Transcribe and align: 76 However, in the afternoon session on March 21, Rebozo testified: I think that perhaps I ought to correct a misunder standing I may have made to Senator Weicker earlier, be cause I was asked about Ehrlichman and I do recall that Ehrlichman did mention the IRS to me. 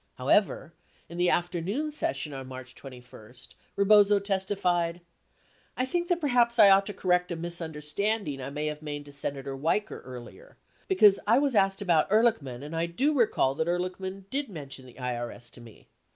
76 0.17 0.17
However, 0.17 0.73
in 1.09 1.19
the 1.19 1.29
afternoon 1.29 1.91
session 1.91 2.33
on 2.33 2.47
March 2.47 2.73
21, 2.73 3.35
Rebozo 3.75 4.17
testified: 4.17 4.99
I 5.77 5.85
think 5.85 6.07
that 6.07 6.19
perhaps 6.19 6.57
I 6.57 6.71
ought 6.71 6.87
to 6.87 6.93
correct 6.95 7.31
a 7.31 7.37
misunder 7.37 7.83
standing 7.83 8.41
I 8.41 8.49
may 8.49 8.65
have 8.65 8.81
made 8.81 9.05
to 9.05 9.11
Senator 9.11 9.55
Weicker 9.55 10.01
earlier, 10.03 10.57
be 10.87 10.95
cause 10.95 11.19
I 11.27 11.37
was 11.37 11.53
asked 11.53 11.83
about 11.83 12.09
Ehrlichman 12.09 12.63
and 12.63 12.75
I 12.75 12.87
do 12.87 13.13
recall 13.13 13.53
that 13.53 13.67
Ehrlichman 13.67 14.25
did 14.31 14.49
mention 14.49 14.87
the 14.87 14.95
IRS 14.95 15.51
to 15.51 15.61
me. 15.61 15.87